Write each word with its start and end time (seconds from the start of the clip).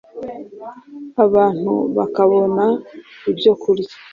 abantu 1.25 1.73
bakabona 1.97 2.65
ibyo 3.31 3.53
kurya. 3.61 3.95